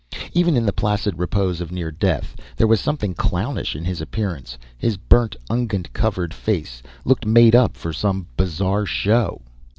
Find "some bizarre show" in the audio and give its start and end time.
7.93-9.43